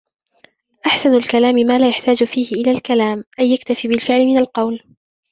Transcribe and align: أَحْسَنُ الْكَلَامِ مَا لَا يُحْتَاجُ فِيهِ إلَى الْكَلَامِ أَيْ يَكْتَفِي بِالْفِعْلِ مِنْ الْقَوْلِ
أَحْسَنُ 0.85 1.13
الْكَلَامِ 1.13 1.55
مَا 1.55 1.79
لَا 1.79 1.89
يُحْتَاجُ 1.89 2.23
فِيهِ 2.23 2.51
إلَى 2.51 2.71
الْكَلَامِ 2.71 3.23
أَيْ 3.39 3.51
يَكْتَفِي 3.53 3.87
بِالْفِعْلِ 3.87 4.25
مِنْ 4.25 4.37
الْقَوْلِ 4.37 4.83